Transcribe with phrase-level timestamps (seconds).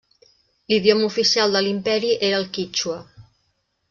[0.71, 2.97] L'idioma oficial de l'imperi era el quítxua.